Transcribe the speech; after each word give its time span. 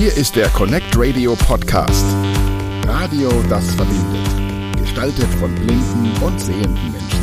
Hier 0.00 0.16
ist 0.16 0.34
der 0.34 0.48
Connect 0.48 0.96
Radio 0.96 1.36
Podcast. 1.36 2.06
Radio, 2.86 3.28
das 3.50 3.74
verbindet. 3.74 4.78
Gestaltet 4.78 5.28
von 5.38 5.54
blinden 5.54 6.10
und 6.24 6.40
sehenden 6.40 6.90
Menschen. 6.90 7.20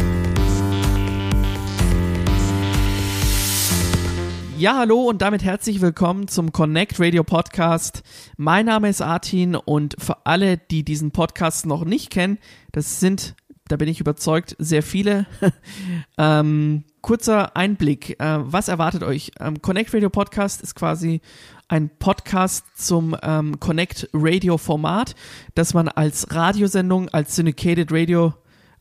Ja, 4.60 4.78
hallo 4.78 5.02
und 5.02 5.24
damit 5.24 5.44
herzlich 5.44 5.82
willkommen 5.82 6.28
zum 6.28 6.52
Connect 6.52 7.00
Radio 7.00 7.24
Podcast. 7.24 8.04
Mein 8.38 8.68
Name 8.68 8.90
ist 8.90 9.02
Artin 9.02 9.56
und 9.56 9.96
für 9.98 10.28
alle, 10.28 10.60
die 10.60 10.84
diesen 10.84 11.10
Podcast 11.10 11.66
noch 11.66 11.84
nicht 11.84 12.12
kennen, 12.12 12.38
das 12.74 13.00
sind, 13.00 13.34
da 13.70 13.78
bin 13.78 13.88
ich 13.88 14.00
überzeugt, 14.00 14.56
sehr 14.60 14.84
viele. 14.84 15.26
ähm, 16.20 16.84
kurzer 17.02 17.56
Einblick. 17.56 18.20
Äh, 18.20 18.38
was 18.42 18.68
erwartet 18.68 19.02
euch? 19.02 19.32
Ähm, 19.40 19.64
Connect 19.64 19.96
Radio 19.96 20.12
Podcast 20.12 20.62
ist 20.62 20.76
quasi 20.76 21.22
ein 21.68 21.90
Podcast 22.00 22.66
zum 22.76 23.16
ähm, 23.22 23.60
Connect 23.60 24.10
Radio 24.14 24.58
Format, 24.58 25.16
das 25.56 25.74
man 25.74 25.88
als 25.88 26.34
Radiosendung, 26.34 27.10
als 27.10 27.36
Syndicated 27.36 27.92
Radio 27.92 28.34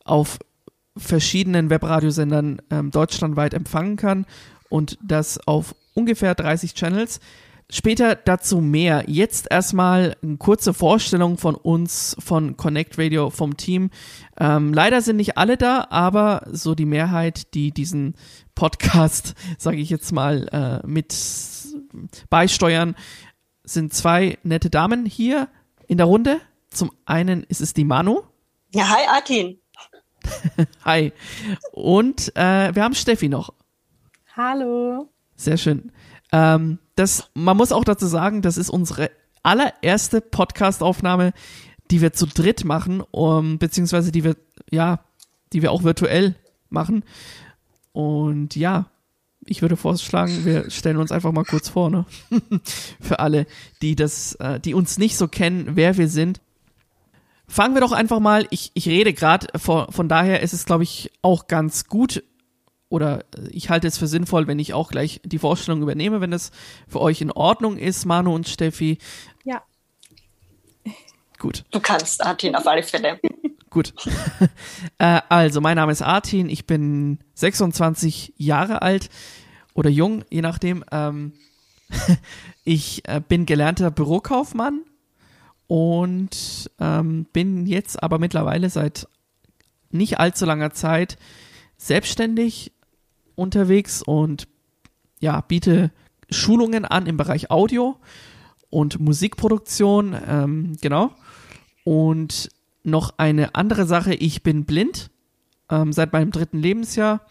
auf 0.05 0.39
verschiedenen 0.95 1.69
Webradiosendern 1.69 2.61
ähm, 2.71 2.91
deutschlandweit 2.91 3.53
empfangen 3.53 3.97
kann 3.97 4.25
und 4.69 4.97
das 5.01 5.39
auf 5.47 5.75
ungefähr 5.93 6.35
30 6.35 6.73
Channels. 6.73 7.19
Später 7.69 8.15
dazu 8.15 8.61
mehr. 8.61 9.03
Jetzt 9.07 9.47
erstmal 9.51 10.15
eine 10.23 10.37
kurze 10.37 10.73
Vorstellung 10.73 11.37
von 11.37 11.53
uns, 11.53 12.15
von 12.17 12.55
Connect 12.55 12.97
Radio, 12.97 13.29
vom 13.29 13.57
Team. 13.57 13.89
Ähm, 14.39 14.73
leider 14.73 15.01
sind 15.01 15.17
nicht 15.17 15.37
alle 15.37 15.57
da, 15.57 15.87
aber 15.89 16.47
so 16.49 16.75
die 16.75 16.85
Mehrheit, 16.85 17.53
die 17.55 17.71
diesen 17.71 18.15
Podcast, 18.55 19.33
sage 19.57 19.77
ich 19.77 19.89
jetzt 19.89 20.13
mal, 20.13 20.47
äh, 20.53 20.87
mit 20.87 21.11
beisteuern, 22.29 22.95
sind 23.63 23.93
zwei 23.93 24.37
nette 24.43 24.69
Damen 24.69 25.05
hier 25.05 25.49
in 25.87 25.97
der 25.97 26.07
Runde. 26.07 26.39
Zum 26.69 26.91
einen 27.05 27.43
ist 27.43 27.61
es 27.61 27.73
die 27.73 27.85
Manu. 27.85 28.21
Ja, 28.73 28.89
hi 28.89 29.07
Artin. 29.07 29.59
hi. 30.85 31.13
Und 31.71 32.35
äh, 32.35 32.73
wir 32.75 32.83
haben 32.83 32.95
Steffi 32.95 33.29
noch. 33.29 33.53
Hallo. 34.35 35.09
Sehr 35.35 35.57
schön. 35.57 35.91
Ähm, 36.31 36.79
das, 36.95 37.29
man 37.33 37.57
muss 37.57 37.71
auch 37.71 37.83
dazu 37.83 38.07
sagen, 38.07 38.41
das 38.41 38.57
ist 38.57 38.69
unsere 38.69 39.11
allererste 39.43 40.21
Podcast-Aufnahme, 40.21 41.33
die 41.91 42.01
wir 42.01 42.13
zu 42.13 42.25
dritt 42.25 42.65
machen, 42.65 43.01
um, 43.11 43.59
beziehungsweise 43.59 44.11
die 44.11 44.23
wir, 44.23 44.35
ja, 44.69 44.99
die 45.53 45.61
wir 45.61 45.71
auch 45.71 45.83
virtuell 45.83 46.35
machen. 46.69 47.03
Und 47.93 48.55
ja, 48.55 48.87
ich 49.47 49.61
würde 49.61 49.77
vorschlagen, 49.77 50.45
wir 50.45 50.69
stellen 50.69 50.97
uns 50.97 51.11
einfach 51.11 51.31
mal 51.31 51.43
kurz 51.43 51.69
vor, 51.69 51.89
ne? 51.89 52.05
Für 53.01 53.19
alle, 53.19 53.47
die 53.81 53.95
das, 53.95 54.35
äh, 54.35 54.59
die 54.59 54.73
uns 54.73 54.97
nicht 54.97 55.17
so 55.17 55.27
kennen, 55.27 55.71
wer 55.75 55.97
wir 55.97 56.07
sind. 56.07 56.41
Fangen 57.47 57.75
wir 57.75 57.81
doch 57.81 57.93
einfach 57.93 58.19
mal, 58.19 58.45
ich, 58.49 58.71
ich 58.73 58.87
rede 58.87 59.13
gerade, 59.13 59.47
von, 59.57 59.91
von 59.91 60.09
daher 60.09 60.41
ist 60.41 60.53
es, 60.53 60.65
glaube 60.65 60.83
ich, 60.83 61.11
auch 61.21 61.47
ganz 61.47 61.87
gut, 61.87 62.23
oder 62.89 63.25
ich 63.49 63.69
halte 63.69 63.87
es 63.87 63.97
für 63.97 64.07
sinnvoll, 64.07 64.47
wenn 64.47 64.59
ich 64.59 64.73
auch 64.73 64.89
gleich 64.89 65.21
die 65.25 65.39
Vorstellung 65.39 65.81
übernehme, 65.81 66.21
wenn 66.21 66.31
das 66.31 66.51
für 66.87 67.01
euch 67.01 67.21
in 67.21 67.31
Ordnung 67.31 67.77
ist, 67.77 68.05
Manu 68.05 68.33
und 68.33 68.47
Steffi. 68.47 68.97
Gut. 71.37 71.65
Du 71.71 71.79
kannst, 71.79 72.23
Artin, 72.23 72.55
auf 72.55 72.65
alle 72.65 72.83
Fälle. 72.83 73.19
Gut. 73.69 73.93
äh, 74.97 75.21
also, 75.29 75.61
mein 75.61 75.75
Name 75.75 75.91
ist 75.91 76.01
Artin, 76.01 76.49
ich 76.49 76.65
bin 76.65 77.19
26 77.35 78.33
Jahre 78.37 78.81
alt 78.81 79.09
oder 79.73 79.89
jung, 79.89 80.23
je 80.29 80.41
nachdem. 80.41 80.83
Ähm, 80.91 81.33
ich 82.63 83.07
äh, 83.07 83.21
bin 83.25 83.45
gelernter 83.45 83.91
Bürokaufmann 83.91 84.81
und 85.67 86.71
ähm, 86.79 87.25
bin 87.33 87.65
jetzt 87.65 88.01
aber 88.01 88.19
mittlerweile 88.19 88.69
seit 88.69 89.07
nicht 89.91 90.19
allzu 90.19 90.45
langer 90.45 90.71
Zeit 90.71 91.17
selbstständig 91.77 92.71
unterwegs 93.35 94.01
und 94.01 94.47
ja, 95.19 95.41
biete 95.41 95.91
Schulungen 96.29 96.85
an 96.85 97.05
im 97.05 97.17
Bereich 97.17 97.51
Audio 97.51 97.97
und 98.69 98.99
Musikproduktion, 98.99 100.15
ähm, 100.27 100.77
genau. 100.81 101.11
Und 101.87 102.49
noch 102.83 103.13
eine 103.15 103.55
andere 103.55 103.85
Sache, 103.85 104.13
ich 104.13 104.43
bin 104.43 104.65
blind 104.65 105.09
ähm, 105.69 105.93
seit 105.93 106.11
meinem 106.11 106.31
dritten 106.31 106.59
Lebensjahr. 106.59 107.21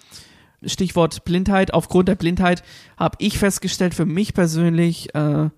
Stichwort 0.65 1.27
Blindheit. 1.27 1.75
Aufgrund 1.75 2.09
der 2.09 2.15
Blindheit 2.15 2.63
habe 2.97 3.19
ich 3.21 3.37
festgestellt 3.37 3.93
für 3.93 4.07
mich 4.07 4.33
persönlich, 4.33 5.15
äh, 5.15 5.51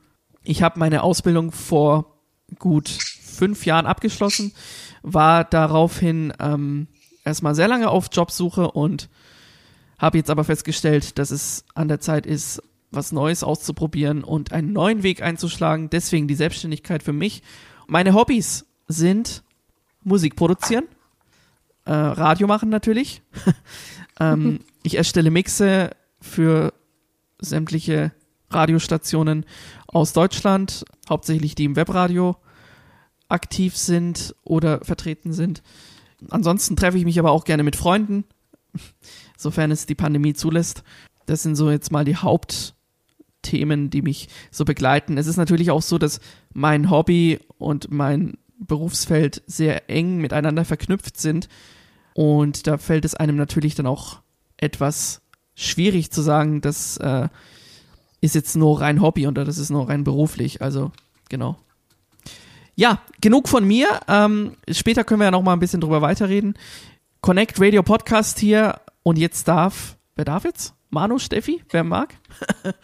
ich 0.42 0.64
habe 0.64 0.80
meine 0.80 1.04
Ausbildung 1.04 1.52
vor 1.52 2.18
gut 2.58 2.88
fünf 2.88 3.66
Jahren 3.66 3.86
abgeschlossen, 3.86 4.52
war 5.04 5.44
daraufhin 5.44 6.32
ähm, 6.40 6.88
erstmal 7.24 7.54
sehr 7.54 7.68
lange 7.68 7.90
auf 7.90 8.08
Jobsuche 8.10 8.68
und 8.72 9.08
habe 9.96 10.18
jetzt 10.18 10.30
aber 10.30 10.42
festgestellt, 10.42 11.20
dass 11.20 11.30
es 11.30 11.64
an 11.76 11.86
der 11.86 12.00
Zeit 12.00 12.26
ist, 12.26 12.60
was 12.90 13.12
Neues 13.12 13.44
auszuprobieren 13.44 14.24
und 14.24 14.50
einen 14.50 14.72
neuen 14.72 15.04
Weg 15.04 15.22
einzuschlagen. 15.22 15.88
Deswegen 15.88 16.26
die 16.26 16.34
Selbstständigkeit 16.34 17.04
für 17.04 17.12
mich. 17.12 17.44
Meine 17.86 18.12
Hobbys 18.12 18.67
sind 18.88 19.44
Musik 20.02 20.36
produzieren, 20.36 20.84
äh, 21.84 21.92
Radio 21.92 22.46
machen 22.46 22.70
natürlich. 22.70 23.22
ähm, 24.20 24.60
ich 24.82 24.96
erstelle 24.96 25.30
Mixe 25.30 25.90
für 26.20 26.72
sämtliche 27.40 28.12
Radiostationen 28.50 29.44
aus 29.86 30.12
Deutschland, 30.12 30.84
hauptsächlich 31.08 31.54
die 31.54 31.64
im 31.64 31.76
Webradio 31.76 32.36
aktiv 33.28 33.76
sind 33.76 34.34
oder 34.42 34.84
vertreten 34.84 35.32
sind. 35.32 35.62
Ansonsten 36.30 36.76
treffe 36.76 36.98
ich 36.98 37.04
mich 37.04 37.18
aber 37.18 37.30
auch 37.30 37.44
gerne 37.44 37.62
mit 37.62 37.76
Freunden, 37.76 38.24
sofern 39.36 39.70
es 39.70 39.86
die 39.86 39.94
Pandemie 39.94 40.34
zulässt. 40.34 40.82
Das 41.26 41.42
sind 41.42 41.56
so 41.56 41.70
jetzt 41.70 41.92
mal 41.92 42.04
die 42.04 42.16
Hauptthemen, 42.16 43.90
die 43.90 44.02
mich 44.02 44.28
so 44.50 44.64
begleiten. 44.64 45.18
Es 45.18 45.26
ist 45.26 45.36
natürlich 45.36 45.70
auch 45.70 45.82
so, 45.82 45.98
dass 45.98 46.20
mein 46.52 46.90
Hobby 46.90 47.38
und 47.58 47.90
mein 47.90 48.38
Berufsfeld 48.68 49.42
sehr 49.46 49.90
eng 49.90 50.18
miteinander 50.18 50.64
verknüpft 50.64 51.18
sind. 51.20 51.48
Und 52.14 52.66
da 52.66 52.78
fällt 52.78 53.04
es 53.04 53.14
einem 53.14 53.36
natürlich 53.36 53.74
dann 53.74 53.86
auch 53.86 54.20
etwas 54.56 55.20
schwierig 55.54 56.10
zu 56.12 56.22
sagen, 56.22 56.60
das 56.60 56.96
äh, 56.98 57.28
ist 58.20 58.34
jetzt 58.34 58.56
nur 58.56 58.80
rein 58.80 59.00
Hobby 59.02 59.26
oder 59.26 59.44
das 59.44 59.58
ist 59.58 59.70
nur 59.70 59.88
rein 59.88 60.04
beruflich. 60.04 60.62
Also, 60.62 60.92
genau. 61.28 61.56
Ja, 62.76 63.00
genug 63.20 63.48
von 63.48 63.64
mir. 63.66 64.00
Ähm, 64.06 64.56
später 64.70 65.02
können 65.02 65.20
wir 65.20 65.24
ja 65.26 65.30
noch 65.32 65.42
mal 65.42 65.52
ein 65.52 65.58
bisschen 65.60 65.80
drüber 65.80 66.00
weiterreden. 66.00 66.54
Connect 67.20 67.60
Radio 67.60 67.82
Podcast 67.82 68.38
hier 68.38 68.80
und 69.02 69.18
jetzt 69.18 69.48
darf, 69.48 69.96
wer 70.14 70.24
darf 70.24 70.44
jetzt? 70.44 70.74
Manu, 70.90 71.18
Steffi, 71.18 71.62
wer 71.70 71.84
mag? 71.84 72.14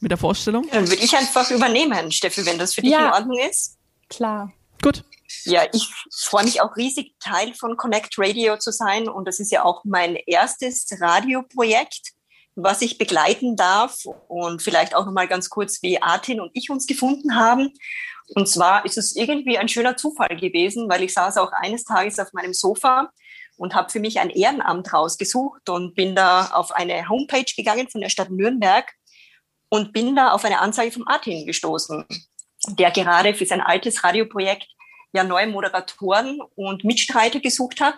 Mit 0.00 0.10
der 0.10 0.18
Vorstellung? 0.18 0.66
Dann 0.72 0.88
würde 0.88 1.02
ich 1.02 1.16
einfach 1.16 1.50
übernehmen, 1.50 2.10
Steffi, 2.12 2.44
wenn 2.44 2.58
das 2.58 2.74
für 2.74 2.82
dich 2.82 2.90
Ja. 2.90 3.06
in 3.08 3.12
Ordnung 3.14 3.38
ist. 3.48 3.78
Klar. 4.10 4.52
Gut. 4.86 5.02
Ja, 5.46 5.64
ich 5.72 5.88
freue 6.14 6.44
mich 6.44 6.60
auch 6.60 6.76
riesig, 6.76 7.16
Teil 7.18 7.52
von 7.54 7.76
Connect 7.76 8.14
Radio 8.18 8.56
zu 8.56 8.70
sein. 8.70 9.08
Und 9.08 9.26
das 9.26 9.40
ist 9.40 9.50
ja 9.50 9.64
auch 9.64 9.82
mein 9.82 10.14
erstes 10.14 10.86
Radioprojekt, 11.00 12.12
was 12.54 12.82
ich 12.82 12.96
begleiten 12.96 13.56
darf. 13.56 14.04
Und 14.28 14.62
vielleicht 14.62 14.94
auch 14.94 15.04
nochmal 15.04 15.26
ganz 15.26 15.50
kurz, 15.50 15.82
wie 15.82 16.00
Artin 16.00 16.40
und 16.40 16.52
ich 16.54 16.70
uns 16.70 16.86
gefunden 16.86 17.34
haben. 17.34 17.72
Und 18.36 18.48
zwar 18.48 18.84
ist 18.84 18.96
es 18.96 19.16
irgendwie 19.16 19.58
ein 19.58 19.68
schöner 19.68 19.96
Zufall 19.96 20.36
gewesen, 20.36 20.88
weil 20.88 21.02
ich 21.02 21.12
saß 21.14 21.38
auch 21.38 21.50
eines 21.50 21.82
Tages 21.82 22.20
auf 22.20 22.32
meinem 22.32 22.54
Sofa 22.54 23.10
und 23.56 23.74
habe 23.74 23.90
für 23.90 23.98
mich 23.98 24.20
ein 24.20 24.30
Ehrenamt 24.30 24.92
rausgesucht 24.92 25.68
und 25.68 25.96
bin 25.96 26.14
da 26.14 26.52
auf 26.52 26.70
eine 26.70 27.08
Homepage 27.08 27.52
gegangen 27.56 27.88
von 27.88 28.02
der 28.02 28.08
Stadt 28.08 28.30
Nürnberg 28.30 28.88
und 29.68 29.92
bin 29.92 30.14
da 30.14 30.30
auf 30.30 30.44
eine 30.44 30.60
Anzeige 30.60 30.92
vom 30.92 31.08
Artin 31.08 31.44
gestoßen, 31.44 32.04
der 32.78 32.92
gerade 32.92 33.34
für 33.34 33.46
sein 33.46 33.60
altes 33.60 34.04
Radioprojekt 34.04 34.75
ja 35.16 35.24
neue 35.24 35.46
Moderatoren 35.48 36.40
und 36.54 36.84
Mitstreiter 36.84 37.40
gesucht 37.40 37.80
hat 37.80 37.96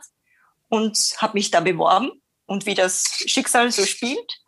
und 0.68 0.96
habe 1.18 1.34
mich 1.34 1.50
da 1.50 1.60
beworben. 1.60 2.22
Und 2.46 2.64
wie 2.64 2.74
das 2.74 3.22
Schicksal 3.26 3.70
so 3.70 3.84
spielt, 3.84 4.40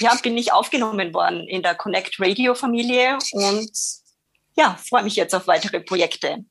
ja, 0.00 0.14
bin 0.22 0.36
ich 0.36 0.52
aufgenommen 0.52 1.14
worden 1.14 1.48
in 1.48 1.62
der 1.62 1.74
Connect 1.74 2.20
Radio 2.20 2.54
Familie 2.54 3.16
und 3.32 3.70
ja, 4.56 4.78
freue 4.88 5.04
mich 5.04 5.16
jetzt 5.16 5.34
auf 5.34 5.46
weitere 5.46 5.80
Projekte. 5.80 6.44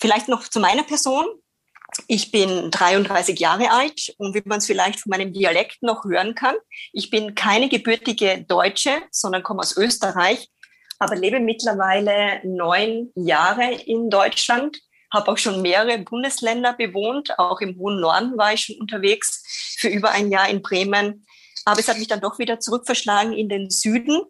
Vielleicht 0.00 0.28
noch 0.28 0.48
zu 0.48 0.58
meiner 0.58 0.82
Person. 0.82 1.26
Ich 2.08 2.32
bin 2.32 2.70
33 2.70 3.38
Jahre 3.38 3.70
alt 3.70 4.14
und 4.18 4.34
wie 4.34 4.42
man 4.44 4.58
es 4.58 4.66
vielleicht 4.66 5.00
von 5.00 5.10
meinem 5.10 5.32
Dialekt 5.32 5.82
noch 5.82 6.04
hören 6.04 6.34
kann, 6.34 6.56
ich 6.92 7.10
bin 7.10 7.34
keine 7.34 7.68
gebürtige 7.68 8.44
Deutsche, 8.46 9.02
sondern 9.12 9.44
komme 9.44 9.60
aus 9.60 9.76
Österreich, 9.76 10.50
aber 10.98 11.16
lebe 11.16 11.40
mittlerweile 11.40 12.40
neun 12.44 13.12
Jahre 13.14 13.72
in 13.72 14.10
Deutschland, 14.10 14.78
habe 15.12 15.30
auch 15.30 15.38
schon 15.38 15.62
mehrere 15.62 15.98
Bundesländer 15.98 16.72
bewohnt, 16.72 17.38
auch 17.38 17.60
im 17.60 17.78
hohen 17.78 18.00
Norden 18.00 18.36
war 18.36 18.52
ich 18.52 18.62
schon 18.62 18.76
unterwegs 18.76 19.76
für 19.78 19.88
über 19.88 20.10
ein 20.10 20.30
Jahr 20.30 20.48
in 20.48 20.62
Bremen. 20.62 21.26
Aber 21.64 21.80
es 21.80 21.88
hat 21.88 21.98
mich 21.98 22.08
dann 22.08 22.20
doch 22.20 22.38
wieder 22.38 22.60
zurückverschlagen 22.60 23.32
in 23.32 23.48
den 23.48 23.70
Süden. 23.70 24.22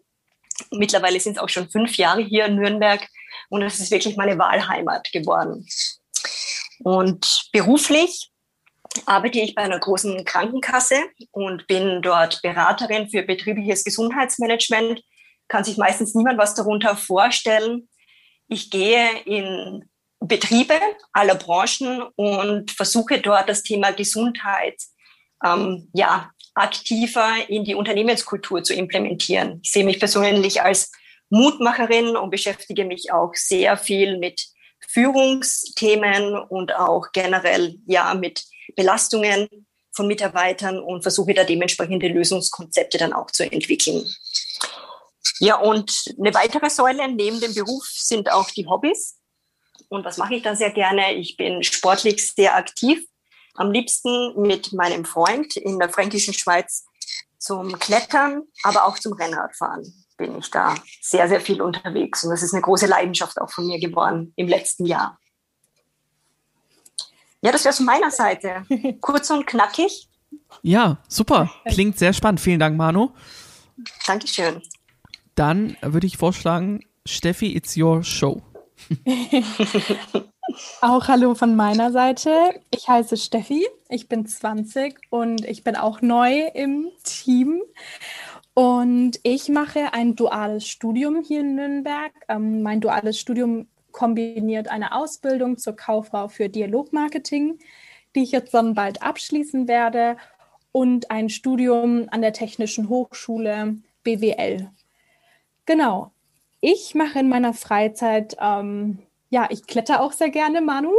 Mittlerweile 0.71 1.19
sind 1.19 1.37
es 1.37 1.41
auch 1.41 1.49
schon 1.49 1.69
fünf 1.69 1.97
Jahre 1.97 2.21
hier 2.21 2.45
in 2.45 2.55
Nürnberg 2.55 3.07
und 3.49 3.61
es 3.61 3.79
ist 3.79 3.91
wirklich 3.91 4.17
meine 4.17 4.37
Wahlheimat 4.37 5.11
geworden. 5.11 5.67
Und 6.79 7.49
beruflich 7.51 8.31
arbeite 9.05 9.39
ich 9.39 9.55
bei 9.55 9.63
einer 9.63 9.79
großen 9.79 10.23
Krankenkasse 10.25 10.95
und 11.31 11.67
bin 11.67 12.01
dort 12.01 12.41
Beraterin 12.41 13.09
für 13.09 13.23
betriebliches 13.23 13.83
Gesundheitsmanagement. 13.83 15.01
Kann 15.47 15.63
sich 15.63 15.77
meistens 15.77 16.15
niemand 16.15 16.37
was 16.37 16.55
darunter 16.55 16.95
vorstellen. 16.95 17.87
Ich 18.47 18.69
gehe 18.69 19.07
in 19.25 19.89
Betriebe 20.19 20.79
aller 21.13 21.35
Branchen 21.35 22.01
und 22.15 22.71
versuche 22.71 23.19
dort 23.19 23.49
das 23.49 23.63
Thema 23.63 23.91
Gesundheit 23.91 24.81
ähm, 25.45 25.89
ja, 25.93 26.31
aktiver 26.55 27.35
in 27.47 27.63
die 27.63 27.75
Unternehmenskultur 27.75 28.63
zu 28.63 28.73
implementieren. 28.73 29.59
Ich 29.63 29.71
sehe 29.71 29.85
mich 29.85 29.99
persönlich 29.99 30.61
als 30.61 30.91
Mutmacherin 31.29 32.15
und 32.15 32.29
beschäftige 32.29 32.85
mich 32.85 33.11
auch 33.11 33.33
sehr 33.35 33.77
viel 33.77 34.17
mit 34.17 34.47
Führungsthemen 34.87 36.35
und 36.35 36.73
auch 36.73 37.11
generell 37.11 37.75
ja 37.85 38.13
mit 38.13 38.43
Belastungen 38.75 39.47
von 39.91 40.07
Mitarbeitern 40.07 40.79
und 40.79 41.01
versuche 41.01 41.33
da 41.33 41.43
dementsprechende 41.43 42.07
Lösungskonzepte 42.07 42.97
dann 42.97 43.13
auch 43.13 43.31
zu 43.31 43.51
entwickeln. 43.51 44.07
Ja, 45.39 45.57
und 45.57 46.05
eine 46.19 46.33
weitere 46.33 46.69
Säule 46.69 47.07
neben 47.07 47.39
dem 47.39 47.53
Beruf 47.53 47.85
sind 47.87 48.31
auch 48.31 48.49
die 48.51 48.65
Hobbys. 48.67 49.17
Und 49.89 50.03
was 50.03 50.17
mache 50.17 50.35
ich 50.35 50.43
da 50.43 50.55
sehr 50.55 50.71
gerne? 50.71 51.13
Ich 51.13 51.37
bin 51.37 51.63
sportlich 51.63 52.33
sehr 52.33 52.55
aktiv. 52.55 53.05
Am 53.55 53.71
liebsten 53.71 54.39
mit 54.41 54.73
meinem 54.73 55.05
Freund 55.05 55.55
in 55.57 55.79
der 55.79 55.89
fränkischen 55.89 56.33
Schweiz 56.33 56.85
zum 57.39 57.77
Klettern, 57.79 58.43
aber 58.63 58.85
auch 58.85 58.99
zum 58.99 59.13
Rennradfahren 59.13 59.83
bin 60.17 60.37
ich 60.37 60.49
da 60.49 60.75
sehr, 61.01 61.27
sehr 61.27 61.39
viel 61.39 61.61
unterwegs. 61.61 62.23
Und 62.23 62.31
das 62.31 62.43
ist 62.43 62.53
eine 62.53 62.61
große 62.61 62.87
Leidenschaft 62.87 63.39
auch 63.39 63.51
von 63.51 63.67
mir 63.67 63.79
geworden 63.79 64.33
im 64.35 64.47
letzten 64.47 64.85
Jahr. 64.85 65.19
Ja, 67.41 67.51
das 67.51 67.63
wäre 67.63 67.73
von 67.73 67.85
meiner 67.85 68.11
Seite. 68.11 68.65
Kurz 69.01 69.29
und 69.29 69.45
knackig. 69.45 70.09
Ja, 70.63 70.97
super. 71.07 71.51
Klingt 71.67 71.97
sehr 71.97 72.13
spannend. 72.13 72.41
Vielen 72.41 72.59
Dank, 72.59 72.75
Manu. 72.75 73.11
Dankeschön. 74.05 74.61
Dann 75.37 75.77
würde 75.83 76.07
ich 76.07 76.17
vorschlagen, 76.17 76.79
Steffi, 77.05 77.55
it's 77.55 77.77
your 77.77 78.03
show. 78.03 78.41
auch 80.81 81.07
hallo 81.07 81.35
von 81.35 81.55
meiner 81.55 81.91
Seite. 81.91 82.31
Ich 82.71 82.87
heiße 82.87 83.17
Steffi, 83.17 83.67
ich 83.87 84.09
bin 84.09 84.25
20 84.25 84.97
und 85.11 85.45
ich 85.45 85.63
bin 85.63 85.75
auch 85.75 86.01
neu 86.01 86.47
im 86.55 86.89
Team. 87.03 87.61
Und 88.55 89.19
ich 89.21 89.47
mache 89.49 89.93
ein 89.93 90.15
duales 90.15 90.67
Studium 90.67 91.21
hier 91.21 91.41
in 91.41 91.53
Nürnberg. 91.53 92.13
Ähm, 92.29 92.63
mein 92.63 92.81
duales 92.81 93.19
Studium 93.19 93.67
kombiniert 93.91 94.69
eine 94.69 94.95
Ausbildung 94.95 95.59
zur 95.59 95.75
Kauffrau 95.75 96.29
für 96.29 96.49
Dialogmarketing, 96.49 97.59
die 98.15 98.23
ich 98.23 98.31
jetzt 98.31 98.55
dann 98.55 98.73
bald 98.73 99.03
abschließen 99.03 99.67
werde, 99.67 100.17
und 100.71 101.11
ein 101.11 101.29
Studium 101.29 102.07
an 102.09 102.21
der 102.21 102.33
Technischen 102.33 102.89
Hochschule 102.89 103.77
BWL. 104.03 104.71
Genau. 105.67 106.11
Ich 106.59 106.95
mache 106.95 107.19
in 107.19 107.29
meiner 107.29 107.53
Freizeit 107.53 108.35
ähm, 108.41 109.07
ja, 109.29 109.47
ich 109.49 109.67
kletter 109.67 110.01
auch 110.01 110.13
sehr 110.13 110.29
gerne, 110.29 110.61
Manu. 110.61 110.91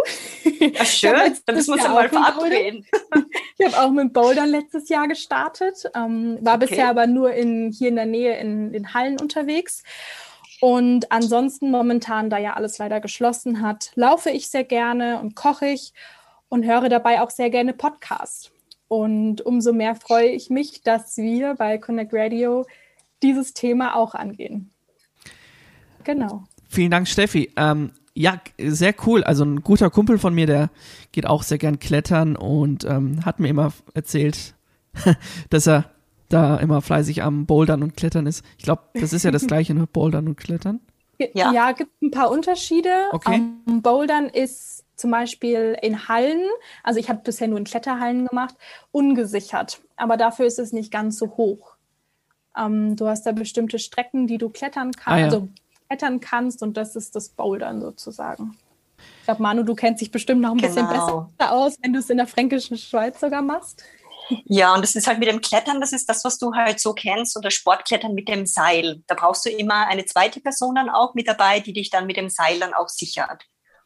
Ach, 0.78 0.84
schön, 0.84 1.14
da 1.46 1.52
müssen 1.54 1.68
wir 1.68 1.74
uns 1.74 1.84
ja 1.84 1.88
mal 1.90 2.08
verabreden. 2.08 2.86
Ich 3.60 3.66
habe 3.66 3.84
auch 3.84 3.90
mit 3.90 4.12
Bouldern 4.12 4.50
letztes 4.50 4.88
Jahr 4.88 5.08
gestartet, 5.08 5.90
ähm, 5.96 6.38
war 6.42 6.54
okay. 6.54 6.66
bisher 6.68 6.88
aber 6.88 7.08
nur 7.08 7.32
in, 7.32 7.72
hier 7.76 7.88
in 7.88 7.96
der 7.96 8.06
Nähe 8.06 8.38
in 8.38 8.72
den 8.72 8.94
Hallen 8.94 9.20
unterwegs. 9.20 9.82
Und 10.60 11.10
ansonsten 11.10 11.72
momentan, 11.72 12.30
da 12.30 12.38
ja 12.38 12.52
alles 12.52 12.78
leider 12.78 13.00
geschlossen 13.00 13.60
hat, 13.60 13.90
laufe 13.96 14.30
ich 14.30 14.48
sehr 14.48 14.62
gerne 14.62 15.18
und 15.18 15.34
koche 15.34 15.66
ich 15.66 15.92
und 16.48 16.66
höre 16.66 16.88
dabei 16.88 17.20
auch 17.20 17.30
sehr 17.30 17.50
gerne 17.50 17.72
Podcasts. 17.72 18.52
Und 18.86 19.44
umso 19.44 19.72
mehr 19.72 19.96
freue 19.96 20.28
ich 20.28 20.50
mich, 20.50 20.82
dass 20.82 21.16
wir 21.16 21.54
bei 21.54 21.78
Connect 21.78 22.14
Radio 22.14 22.64
dieses 23.22 23.54
Thema 23.54 23.96
auch 23.96 24.14
angehen. 24.14 24.70
Genau. 26.04 26.44
Vielen 26.68 26.90
Dank, 26.90 27.08
Steffi. 27.08 27.52
Ähm, 27.56 27.92
ja, 28.14 28.40
sehr 28.58 28.94
cool. 29.06 29.22
Also 29.24 29.44
ein 29.44 29.62
guter 29.62 29.90
Kumpel 29.90 30.18
von 30.18 30.34
mir, 30.34 30.46
der 30.46 30.70
geht 31.12 31.26
auch 31.26 31.42
sehr 31.42 31.58
gern 31.58 31.78
klettern 31.78 32.36
und 32.36 32.84
ähm, 32.84 33.24
hat 33.24 33.40
mir 33.40 33.48
immer 33.48 33.72
erzählt, 33.94 34.54
dass 35.50 35.68
er 35.68 35.90
da 36.28 36.56
immer 36.56 36.82
fleißig 36.82 37.22
am 37.22 37.46
Bouldern 37.46 37.82
und 37.82 37.96
Klettern 37.96 38.26
ist. 38.26 38.44
Ich 38.58 38.64
glaube, 38.64 38.82
das 38.94 39.12
ist 39.12 39.24
ja 39.24 39.30
das 39.30 39.46
gleiche, 39.46 39.74
ne? 39.74 39.86
Bouldern 39.86 40.28
und 40.28 40.36
Klettern. 40.36 40.80
Ja, 41.18 41.52
ja 41.52 41.72
gibt 41.72 42.02
ein 42.02 42.10
paar 42.10 42.30
Unterschiede. 42.30 42.90
Okay. 43.12 43.40
Um, 43.66 43.82
Bouldern 43.82 44.26
ist 44.26 44.84
zum 44.96 45.10
Beispiel 45.10 45.76
in 45.80 46.08
Hallen, 46.08 46.42
also 46.82 46.98
ich 46.98 47.08
habe 47.08 47.20
bisher 47.22 47.48
nur 47.48 47.58
in 47.58 47.64
Kletterhallen 47.64 48.26
gemacht, 48.26 48.54
ungesichert. 48.90 49.80
Aber 49.96 50.16
dafür 50.16 50.46
ist 50.46 50.58
es 50.58 50.72
nicht 50.72 50.90
ganz 50.90 51.18
so 51.18 51.36
hoch. 51.36 51.77
Ähm, 52.56 52.96
du 52.96 53.06
hast 53.08 53.24
da 53.24 53.32
bestimmte 53.32 53.78
Strecken, 53.78 54.26
die 54.26 54.38
du 54.38 54.48
klettern 54.48 54.92
kannst. 54.92 55.08
Ah, 55.08 55.18
ja. 55.18 55.24
Also 55.26 55.48
klettern 55.88 56.20
kannst 56.20 56.62
und 56.62 56.76
das 56.76 56.96
ist 56.96 57.16
das 57.16 57.30
Bouldern 57.30 57.80
sozusagen. 57.80 58.56
Ich 59.20 59.24
glaube, 59.24 59.42
Manu, 59.42 59.62
du 59.62 59.74
kennst 59.74 60.00
dich 60.00 60.10
bestimmt 60.10 60.40
noch 60.40 60.52
ein 60.52 60.58
genau. 60.58 60.68
bisschen 60.68 60.88
besser 60.88 61.52
aus, 61.52 61.76
wenn 61.82 61.92
du 61.92 61.98
es 61.98 62.10
in 62.10 62.16
der 62.16 62.26
fränkischen 62.26 62.78
Schweiz 62.78 63.20
sogar 63.20 63.42
machst. 63.42 63.84
Ja, 64.44 64.74
und 64.74 64.82
das 64.82 64.94
ist 64.94 65.06
halt 65.06 65.18
mit 65.18 65.28
dem 65.28 65.40
Klettern, 65.40 65.80
das 65.80 65.92
ist 65.92 66.08
das, 66.08 66.24
was 66.24 66.38
du 66.38 66.52
halt 66.54 66.80
so 66.80 66.92
kennst, 66.92 67.36
oder 67.36 67.50
Sportklettern 67.50 68.14
mit 68.14 68.28
dem 68.28 68.46
Seil. 68.46 69.02
Da 69.06 69.14
brauchst 69.14 69.46
du 69.46 69.50
immer 69.50 69.86
eine 69.86 70.04
zweite 70.04 70.40
Person 70.40 70.74
dann 70.74 70.90
auch 70.90 71.14
mit 71.14 71.28
dabei, 71.28 71.60
die 71.60 71.72
dich 71.72 71.90
dann 71.90 72.06
mit 72.06 72.16
dem 72.16 72.28
Seil 72.28 72.58
dann 72.58 72.74
auch 72.74 72.88
sichert. 72.88 73.44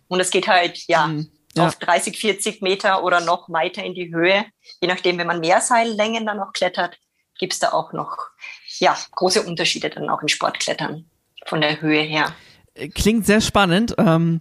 Und 0.09 0.21
es 0.21 0.31
geht 0.31 0.49
halt, 0.49 0.79
ja, 0.89 1.07
mhm. 1.07 1.31
ja. 1.55 1.67
auf 1.67 1.77
30, 1.77 2.19
40 2.19 2.61
Meter 2.61 3.05
oder 3.05 3.21
noch 3.21 3.49
weiter 3.51 3.85
in 3.85 3.95
die 3.95 4.13
Höhe. 4.13 4.45
Je 4.81 4.89
nachdem, 4.89 5.19
wenn 5.19 5.27
man 5.27 5.41
mehr 5.41 5.61
Seillängen 5.61 6.27
dann 6.27 6.39
noch 6.39 6.53
klettert, 6.53 6.99
gibt 7.43 7.55
es 7.55 7.59
da 7.59 7.73
auch 7.73 7.93
noch, 7.93 8.29
ja, 8.79 8.97
große 9.17 9.43
Unterschiede 9.43 9.91
dann 9.91 10.09
auch 10.09 10.23
im 10.23 10.29
Sportklettern 10.29 11.07
von 11.45 11.61
der 11.61 11.81
Höhe 11.81 12.01
her. 12.01 12.33
Klingt 12.95 13.27
sehr 13.27 13.41
spannend. 13.41 13.97
Ähm, 13.99 14.41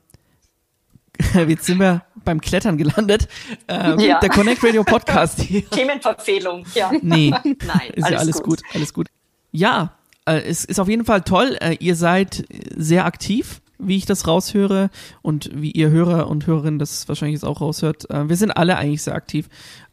jetzt 1.47 1.65
sind 1.65 1.79
wir 1.79 2.03
beim 2.23 2.39
Klettern 2.41 2.77
gelandet. 2.77 3.27
Ähm, 3.67 3.97
ja. 3.97 4.19
Der 4.19 4.29
Connect 4.29 4.63
Radio 4.63 4.83
Podcast. 4.83 5.39
Themenverfehlung, 5.71 6.63
ja. 6.75 6.91
Nee, 7.01 7.31
Nein, 7.43 7.89
ist 7.95 8.03
alles 8.03 8.11
ja 8.11 8.17
alles 8.19 8.43
gut. 8.43 8.61
gut. 8.61 8.75
alles 8.75 8.93
gut. 8.93 9.07
Ja, 9.51 9.95
äh, 10.25 10.41
es 10.41 10.63
ist 10.63 10.79
auf 10.79 10.87
jeden 10.87 11.05
Fall 11.05 11.21
toll. 11.21 11.57
Äh, 11.59 11.77
ihr 11.79 11.95
seid 11.95 12.45
sehr 12.77 13.05
aktiv, 13.05 13.61
wie 13.79 13.97
ich 13.97 14.05
das 14.05 14.27
raushöre 14.27 14.91
und 15.23 15.49
wie 15.55 15.71
ihr 15.71 15.89
Hörer 15.89 16.27
und 16.27 16.45
Hörerinnen 16.45 16.77
das 16.77 17.07
wahrscheinlich 17.07 17.37
jetzt 17.37 17.45
auch 17.45 17.61
raushört. 17.61 18.07
Äh, 18.11 18.29
wir 18.29 18.35
sind 18.35 18.51
alle 18.51 18.77
eigentlich 18.77 19.01
sehr 19.01 19.15
aktiv 19.15 19.49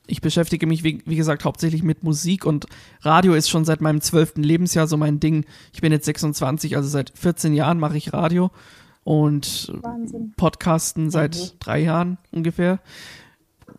ich 0.09 0.21
beschäftige 0.21 0.67
mich, 0.67 0.83
wie, 0.83 1.03
wie, 1.05 1.17
gesagt, 1.17 1.45
hauptsächlich 1.45 1.83
mit 1.83 2.03
Musik 2.03 2.45
und 2.47 2.67
Radio 3.03 3.35
ist 3.35 3.49
schon 3.49 3.65
seit 3.65 3.81
meinem 3.81 4.01
zwölften 4.01 4.43
Lebensjahr 4.43 4.87
so 4.87 4.97
mein 4.97 5.21
Ding. 5.21 5.45
Ich 5.73 5.81
bin 5.81 5.93
jetzt 5.93 6.07
26, 6.07 6.77
also 6.77 6.89
seit 6.89 7.13
14 7.15 7.53
Jahren 7.53 7.79
mache 7.79 7.97
ich 7.97 8.13
Radio 8.13 8.51
und 9.05 9.71
Wahnsinn. 9.83 10.33
Podcasten 10.37 11.11
seit 11.11 11.37
mhm. 11.37 11.59
drei 11.61 11.81
Jahren 11.81 12.19
ungefähr. 12.31 12.81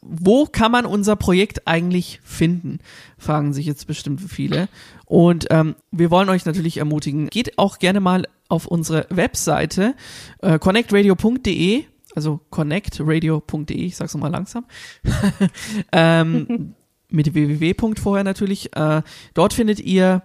Wo 0.02 0.46
kann 0.46 0.72
man 0.72 0.86
unser 0.86 1.16
Projekt 1.16 1.68
eigentlich 1.68 2.22
finden? 2.24 2.80
Fragen 3.18 3.54
sich 3.54 3.66
jetzt 3.66 3.88
bestimmt 3.88 4.22
viele. 4.22 4.70
Und 5.06 5.48
ähm, 5.50 5.76
wir 5.92 6.12
wollen 6.12 6.30
euch 6.30 6.46
natürlich 6.46 6.78
ermutigen, 6.78 7.28
geht 7.28 7.58
auch 7.58 7.80
gerne 7.80 8.00
mal 8.00 8.28
auf 8.48 8.68
unsere 8.68 9.08
Webseite 9.10 9.96
äh, 10.42 10.60
connectradio.de 10.60 11.86
also 12.16 12.40
connectradio.de, 12.50 13.78
ich 13.78 13.96
sag's 13.96 14.14
nochmal 14.14 14.32
langsam, 14.32 14.66
ähm, 15.92 16.76
mit 17.10 17.34
www. 17.34 17.96
vorher 18.00 18.24
natürlich. 18.24 18.76
Äh, 18.76 19.02
dort 19.34 19.54
findet 19.54 19.80
ihr 19.80 20.24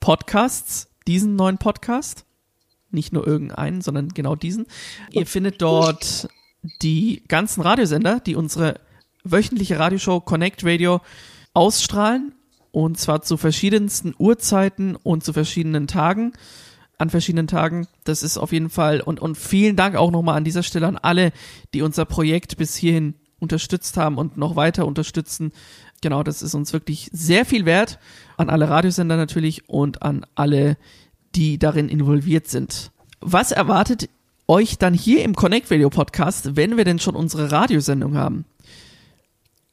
Podcasts, 0.00 0.88
diesen 1.06 1.36
neuen 1.36 1.58
Podcast, 1.58 2.24
nicht 2.90 3.12
nur 3.12 3.26
irgendeinen, 3.26 3.80
sondern 3.82 4.08
genau 4.08 4.34
diesen. 4.34 4.66
Ihr 5.10 5.26
findet 5.26 5.62
dort 5.62 6.28
die 6.82 7.22
ganzen 7.28 7.62
Radiosender, 7.62 8.20
die 8.20 8.36
unsere 8.36 8.80
wöchentliche 9.24 9.78
Radioshow 9.78 10.20
Connect 10.20 10.64
Radio 10.64 11.00
ausstrahlen 11.52 12.32
und 12.72 12.98
zwar 12.98 13.22
zu 13.22 13.36
verschiedensten 13.36 14.14
Uhrzeiten 14.18 14.96
und 14.96 15.24
zu 15.24 15.32
verschiedenen 15.32 15.86
Tagen 15.86 16.32
an 17.00 17.10
verschiedenen 17.10 17.46
Tagen. 17.46 17.86
Das 18.04 18.22
ist 18.22 18.36
auf 18.36 18.52
jeden 18.52 18.70
Fall 18.70 19.00
und, 19.00 19.20
und 19.20 19.36
vielen 19.36 19.76
Dank 19.76 19.96
auch 19.96 20.10
nochmal 20.10 20.36
an 20.36 20.44
dieser 20.44 20.62
Stelle 20.62 20.86
an 20.86 20.98
alle, 20.98 21.32
die 21.72 21.82
unser 21.82 22.04
Projekt 22.04 22.56
bis 22.56 22.76
hierhin 22.76 23.14
unterstützt 23.38 23.96
haben 23.96 24.18
und 24.18 24.36
noch 24.36 24.54
weiter 24.54 24.86
unterstützen. 24.86 25.52
Genau, 26.02 26.22
das 26.22 26.42
ist 26.42 26.54
uns 26.54 26.72
wirklich 26.72 27.08
sehr 27.12 27.46
viel 27.46 27.64
wert. 27.64 27.98
An 28.36 28.50
alle 28.50 28.68
Radiosender 28.68 29.16
natürlich 29.16 29.68
und 29.68 30.02
an 30.02 30.26
alle, 30.34 30.76
die 31.34 31.58
darin 31.58 31.88
involviert 31.88 32.48
sind. 32.48 32.90
Was 33.20 33.50
erwartet 33.50 34.08
euch 34.46 34.78
dann 34.78 34.94
hier 34.94 35.24
im 35.24 35.34
Connect 35.34 35.70
Radio 35.70 35.90
Podcast, 35.90 36.56
wenn 36.56 36.76
wir 36.76 36.84
denn 36.84 36.98
schon 36.98 37.16
unsere 37.16 37.50
Radiosendung 37.50 38.16
haben? 38.16 38.44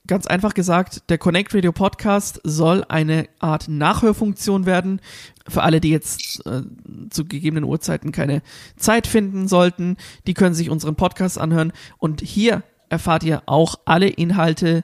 Ganz 0.07 0.25
einfach 0.25 0.53
gesagt, 0.53 1.09
der 1.09 1.17
Connect 1.17 1.53
Radio 1.53 1.71
Podcast 1.71 2.39
soll 2.43 2.83
eine 2.87 3.27
Art 3.39 3.67
Nachhörfunktion 3.67 4.65
werden. 4.65 5.01
Für 5.47 5.63
alle, 5.63 5.81
die 5.81 5.89
jetzt 5.89 6.45
äh, 6.45 6.63
zu 7.09 7.25
gegebenen 7.25 7.65
Uhrzeiten 7.65 8.11
keine 8.11 8.41
Zeit 8.77 9.05
finden 9.05 9.47
sollten, 9.47 9.97
die 10.25 10.33
können 10.33 10.55
sich 10.55 10.69
unseren 10.69 10.95
Podcast 10.95 11.37
anhören. 11.37 11.73
Und 11.97 12.21
hier 12.21 12.63
erfahrt 12.89 13.23
ihr 13.23 13.43
auch 13.45 13.75
alle 13.85 14.07
Inhalte, 14.07 14.83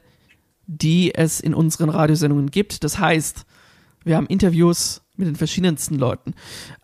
die 0.68 1.15
es 1.15 1.39
in 1.39 1.53
unseren 1.53 1.89
Radiosendungen 1.89 2.51
gibt. 2.51 2.84
Das 2.84 3.00
heißt, 3.00 3.46
wir 4.03 4.18
haben 4.18 4.27
Interviews 4.27 5.01
mit 5.15 5.27
den 5.27 5.36
verschiedensten 5.36 5.96
Leuten. 5.96 6.34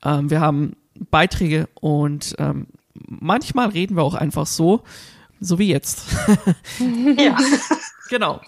Ähm, 0.04 0.30
wir 0.30 0.40
haben 0.40 0.76
Beiträge 1.12 1.68
und 1.76 2.36
ähm, 2.40 2.68
manchmal 2.94 3.70
reden 3.70 3.96
wir 3.96 4.04
auch 4.04 4.16
einfach 4.16 4.46
so, 4.46 4.84
so 5.40 5.60
wie 5.60 5.70
jetzt. 5.70 6.04
Ja. 7.18 7.38
genau. 8.10 8.42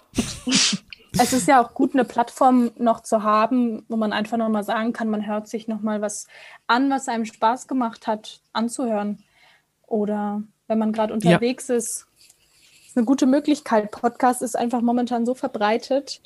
Es 1.17 1.33
ist 1.33 1.47
ja 1.47 1.61
auch 1.61 1.73
gut, 1.73 1.93
eine 1.93 2.05
Plattform 2.05 2.71
noch 2.77 3.01
zu 3.01 3.23
haben, 3.23 3.83
wo 3.89 3.97
man 3.97 4.13
einfach 4.13 4.37
nochmal 4.37 4.63
sagen 4.63 4.93
kann, 4.93 5.09
man 5.09 5.27
hört 5.27 5.47
sich 5.47 5.67
nochmal 5.67 6.01
was 6.01 6.27
an, 6.67 6.89
was 6.89 7.07
einem 7.07 7.25
Spaß 7.25 7.67
gemacht 7.67 8.07
hat, 8.07 8.41
anzuhören. 8.53 9.23
Oder 9.87 10.43
wenn 10.67 10.79
man 10.79 10.93
gerade 10.93 11.13
unterwegs 11.13 11.67
ja. 11.67 11.75
ist, 11.75 12.07
ist 12.87 12.97
eine 12.97 13.05
gute 13.05 13.25
Möglichkeit. 13.25 13.91
Podcast 13.91 14.41
ist 14.41 14.57
einfach 14.57 14.81
momentan 14.81 15.25
so 15.25 15.33
verbreitet 15.33 16.21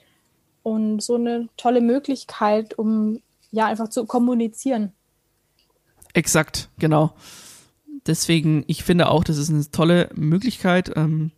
und 0.62 1.02
so 1.02 1.16
eine 1.16 1.50
tolle 1.58 1.82
Möglichkeit, 1.82 2.78
um 2.78 3.22
ja 3.52 3.66
einfach 3.66 3.90
zu 3.90 4.06
kommunizieren. 4.06 4.92
Exakt, 6.14 6.70
genau. 6.80 7.14
Deswegen, 8.08 8.64
ich 8.68 8.84
finde 8.84 9.10
auch, 9.10 9.24
das 9.24 9.38
ist 9.38 9.50
eine 9.50 9.70
tolle 9.72 10.10
Möglichkeit 10.14 10.92
ähm, 10.96 11.32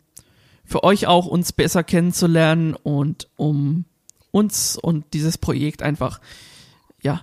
für 0.64 0.84
euch 0.84 1.06
auch, 1.06 1.26
uns 1.26 1.52
besser 1.52 1.82
kennenzulernen 1.82 2.74
und 2.74 3.28
um 3.36 3.86
uns 4.30 4.76
und 4.76 5.14
dieses 5.14 5.38
Projekt 5.38 5.82
einfach, 5.82 6.20
ja, 7.02 7.22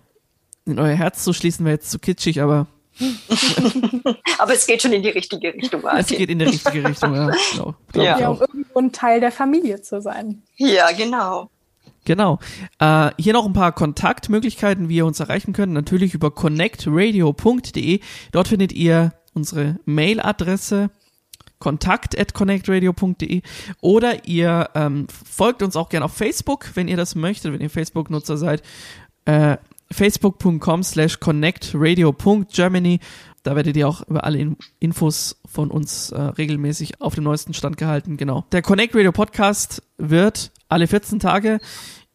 in 0.65 0.79
euer 0.79 0.95
Herz 0.95 1.23
zu 1.23 1.31
schließen, 1.31 1.63
wäre 1.63 1.75
jetzt 1.75 1.91
zu 1.91 1.99
kitschig, 1.99 2.41
aber. 2.41 2.65
aber 4.39 4.53
es 4.53 4.65
geht 4.65 4.81
schon 4.81 4.93
in 4.93 5.03
die 5.03 5.09
richtige 5.09 5.53
Richtung. 5.53 5.81
Martin. 5.81 5.99
Es 5.99 6.07
geht 6.07 6.29
in 6.29 6.39
die 6.39 6.45
richtige 6.45 6.87
Richtung, 6.87 7.13
ja. 7.13 7.29
Glaub, 7.53 7.75
glaub 7.91 8.05
ja, 8.05 8.29
um 8.29 8.39
irgendwo 8.39 8.79
ein 8.79 8.91
Teil 8.91 9.19
der 9.19 9.31
Familie 9.31 9.81
zu 9.81 10.01
sein. 10.01 10.41
Ja, 10.55 10.91
genau. 10.91 11.49
Genau. 12.05 12.39
Äh, 12.79 13.11
hier 13.17 13.33
noch 13.33 13.45
ein 13.45 13.53
paar 13.53 13.73
Kontaktmöglichkeiten, 13.73 14.89
wie 14.89 14.97
ihr 14.97 15.05
uns 15.05 15.19
erreichen 15.19 15.53
könnt. 15.53 15.73
Natürlich 15.73 16.13
über 16.13 16.31
connectradio.de. 16.31 17.99
Dort 18.31 18.47
findet 18.47 18.71
ihr 18.71 19.13
unsere 19.35 19.79
Mailadresse 19.85 20.89
kontakt 21.59 22.17
at 22.19 22.33
connectradio.de 22.33 23.41
oder 23.81 24.27
ihr 24.27 24.69
ähm, 24.75 25.07
folgt 25.09 25.63
uns 25.63 25.75
auch 25.75 25.89
gerne 25.89 26.05
auf 26.05 26.13
Facebook, 26.13 26.71
wenn 26.75 26.87
ihr 26.87 26.97
das 26.97 27.15
möchtet, 27.15 27.53
wenn 27.53 27.61
ihr 27.61 27.69
Facebook-Nutzer 27.69 28.37
seid. 28.37 28.61
Äh, 29.25 29.57
facebook.com 29.91 30.83
slash 30.83 31.19
connectradio.germany. 31.19 32.99
Da 33.43 33.55
werdet 33.55 33.77
ihr 33.77 33.87
auch 33.87 34.07
über 34.07 34.23
alle 34.23 34.55
Infos 34.79 35.39
von 35.45 35.69
uns 35.69 36.11
äh, 36.11 36.19
regelmäßig 36.19 37.01
auf 37.01 37.15
dem 37.15 37.23
neuesten 37.23 37.53
Stand 37.53 37.77
gehalten. 37.77 38.17
Genau. 38.17 38.45
Der 38.51 38.61
Connect 38.61 38.95
Radio 38.95 39.11
Podcast 39.11 39.83
wird 39.97 40.51
alle 40.67 40.87
14 40.87 41.19
Tage 41.19 41.59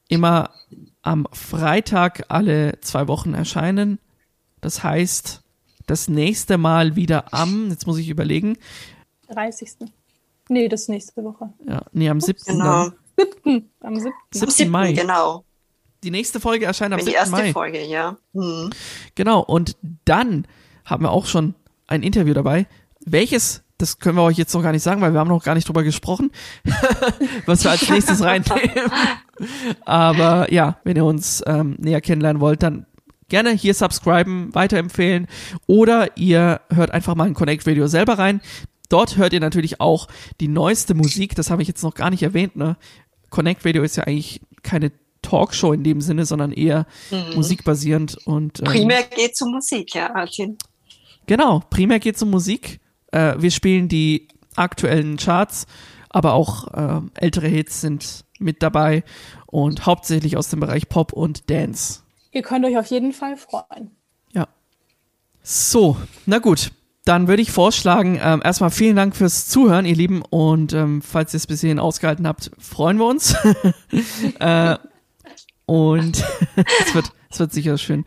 immer 0.09 0.51
am 1.03 1.27
Freitag 1.33 2.25
alle 2.29 2.81
zwei 2.81 3.09
Wochen 3.09 3.35
erscheinen. 3.35 4.01
Das 4.61 4.83
heißt, 4.83 5.43
das 5.91 6.09
nächste 6.09 6.57
Mal 6.57 6.95
wieder 6.95 7.35
am, 7.35 7.69
jetzt 7.71 7.87
muss 7.87 7.99
ich 7.99 8.09
überlegen. 8.09 8.57
30. 9.29 9.71
Nee, 10.49 10.69
das 10.69 10.89
nächste 10.89 11.25
Woche. 11.25 11.53
Ja, 11.67 11.83
nee, 11.93 12.09
am 12.09 12.21
7. 12.21 12.39
Genau. 12.47 12.91
7. 13.45 13.71
Am 13.81 13.97
7. 13.97 14.13
7. 14.33 14.51
7. 14.51 14.71
Mai. 14.71 14.93
Genau. 14.93 15.45
Die 16.05 16.13
nächste 16.13 16.39
Folge 16.39 16.65
erscheint 16.65 16.95
am 16.95 17.01
7. 17.01 17.11
Die 17.11 17.17
erste 17.17 17.33
Mai. 17.33 17.53
Folge, 17.53 17.85
ja. 17.85 18.17
Hm. 18.35 18.71
Genau, 19.17 19.41
und 19.41 19.77
dann 20.05 20.47
haben 20.85 21.05
wir 21.05 21.11
auch 21.11 21.27
schon 21.27 21.55
ein 21.89 22.05
Interview 22.05 22.35
dabei. 22.35 22.67
Welches, 23.05 23.65
das 23.77 23.99
können 23.99 24.17
wir 24.17 24.23
euch 24.23 24.39
jetzt 24.39 24.55
noch 24.55 24.63
gar 24.63 24.73
nicht 24.73 24.83
sagen, 24.83 25.01
weil 25.01 25.13
wir 25.13 25.19
haben 25.19 25.29
noch 25.29 25.43
gar 25.43 25.57
nicht 25.57 25.67
drüber 25.67 25.83
gesprochen, 25.83 26.31
was 27.47 27.65
wir 27.65 27.73
als 27.73 27.89
nächstes 27.89 28.23
reinnehmen. 28.23 28.93
Aber 29.85 30.53
ja, 30.53 30.79
wenn 30.85 30.97
ihr 30.97 31.05
uns 31.05 31.43
ähm, 31.47 31.77
näher 31.79 32.01
kennenlernen 32.01 32.41
wollt, 32.41 32.63
dann 32.63 32.87
gerne 33.31 33.51
hier 33.53 33.73
subscriben, 33.73 34.55
weiterempfehlen 34.55 35.27
oder 35.67 36.17
ihr 36.19 36.61
hört 36.71 36.91
einfach 36.91 37.15
mal 37.15 37.25
ein 37.25 37.35
Connect 37.35 37.67
Radio 37.67 37.87
selber 37.87 38.19
rein. 38.19 38.43
Dort 38.91 39.17
hört 39.17 39.33
ihr 39.33 39.41
natürlich 39.41 39.81
auch 39.81 40.09
die 40.41 40.49
neueste 40.49 40.95
Musik, 40.95 41.35
das 41.35 41.51
habe 41.51 41.63
ich 41.63 41.69
jetzt 41.69 41.83
noch 41.83 41.95
gar 41.95 42.11
nicht 42.11 42.23
erwähnt, 42.23 42.57
ne? 42.57 42.77
Connect 43.31 43.65
Radio 43.65 43.83
ist 43.85 43.97
ja 43.97 44.05
eigentlich 44.05 44.41
keine 44.63 44.93
Talkshow 45.23 45.73
in 45.73 45.85
dem 45.85 46.01
Sinne, 46.01 46.27
sondern 46.27 46.53
eher 46.53 46.87
mhm. 47.11 47.37
musikbasierend 47.37 48.19
und 48.27 48.59
ähm, 48.61 48.65
primär 48.67 49.03
geht 49.05 49.33
es 49.35 49.41
um 49.41 49.53
Musik, 49.53 49.95
ja, 49.95 50.15
Artin. 50.15 50.59
Genau, 51.27 51.63
primär 51.71 52.01
geht 52.01 52.17
es 52.17 52.23
um 52.23 52.31
Musik. 52.31 52.81
Äh, 53.13 53.35
wir 53.39 53.51
spielen 53.51 53.89
die 53.89 54.29
aktuellen 54.57 55.17
Charts, 55.17 55.67
aber 56.09 56.33
auch 56.33 56.69
äh, 56.75 57.01
ältere 57.15 57.47
Hits 57.47 57.81
sind 57.81 58.25
mit 58.41 58.63
dabei 58.63 59.05
und 59.47 59.87
hauptsächlich 59.87 60.37
aus 60.37 60.49
dem 60.49 60.61
Bereich 60.61 60.89
Pop 60.89 61.13
und 61.13 61.51
Dance. 61.51 62.01
Ihr 62.33 62.43
könnt 62.43 62.65
euch 62.65 62.79
auf 62.79 62.87
jeden 62.87 63.13
Fall 63.13 63.37
freuen. 63.37 63.91
Ja. 64.33 64.49
So, 65.43 65.97
na 66.27 66.39
gut. 66.39 66.73
Dann 67.07 67.29
würde 67.29 67.41
ich 67.41 67.51
vorschlagen, 67.51 68.21
ähm, 68.23 68.43
erstmal 68.45 68.71
vielen 68.71 68.95
Dank 68.95 69.17
fürs 69.17 69.49
Zuhören, 69.49 69.87
ihr 69.87 69.97
Lieben. 69.97 70.23
Und 70.23 70.75
ähm, 70.75 71.01
falls 71.01 71.33
ihr 71.33 71.39
es 71.39 71.47
bis 71.47 71.63
hierhin 71.63 71.79
ausgehalten 71.79 72.27
habt, 72.27 72.51
freuen 72.59 72.99
wir 72.99 73.07
uns. 73.07 73.35
äh, 74.39 74.77
und 75.65 76.25
es 76.87 76.95
wird, 76.95 77.13
es 77.31 77.39
wird 77.39 77.53
sicher 77.53 77.79
schön. 77.79 78.05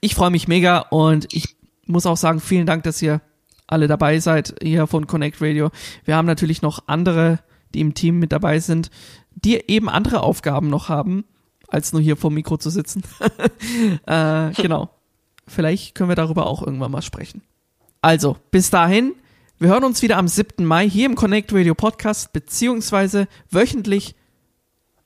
Ich 0.00 0.14
freue 0.14 0.30
mich 0.30 0.48
mega 0.48 0.78
und 0.78 1.32
ich 1.34 1.56
muss 1.86 2.06
auch 2.06 2.16
sagen, 2.16 2.40
vielen 2.40 2.66
Dank, 2.66 2.84
dass 2.84 3.02
ihr 3.02 3.20
alle 3.66 3.88
dabei 3.88 4.20
seid 4.20 4.54
hier 4.62 4.86
von 4.86 5.06
Connect 5.06 5.42
Radio. 5.42 5.70
Wir 6.04 6.14
haben 6.16 6.26
natürlich 6.26 6.62
noch 6.62 6.84
andere, 6.86 7.40
die 7.74 7.80
im 7.80 7.94
Team 7.94 8.20
mit 8.20 8.32
dabei 8.32 8.60
sind, 8.60 8.90
die 9.34 9.60
eben 9.68 9.88
andere 9.88 10.22
Aufgaben 10.22 10.70
noch 10.70 10.88
haben 10.88 11.24
als 11.68 11.92
nur 11.92 12.02
hier 12.02 12.16
vor 12.16 12.30
dem 12.30 12.34
Mikro 12.34 12.56
zu 12.56 12.70
sitzen. 12.70 13.02
äh, 14.06 14.50
genau. 14.52 14.90
Vielleicht 15.46 15.94
können 15.94 16.08
wir 16.08 16.16
darüber 16.16 16.46
auch 16.46 16.62
irgendwann 16.62 16.90
mal 16.90 17.02
sprechen. 17.02 17.42
Also, 18.00 18.36
bis 18.50 18.70
dahin, 18.70 19.14
wir 19.58 19.68
hören 19.68 19.84
uns 19.84 20.02
wieder 20.02 20.16
am 20.16 20.28
7. 20.28 20.64
Mai 20.64 20.88
hier 20.88 21.06
im 21.06 21.14
Connect 21.14 21.52
Radio 21.52 21.74
Podcast, 21.74 22.32
beziehungsweise 22.32 23.28
wöchentlich 23.50 24.14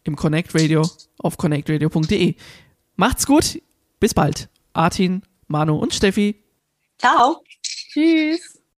im 0.05 0.17
Connect 0.17 0.55
Radio 0.55 0.89
auf 1.19 1.37
connectradio.de. 1.37 2.35
Macht's 2.97 3.27
gut, 3.27 3.63
bis 4.01 4.15
bald. 4.15 4.49
Artin, 4.73 5.23
Manu 5.47 5.77
und 5.77 5.95
Steffi. 5.95 6.43
Ciao. 6.99 7.43
Tschüss. 7.63 8.60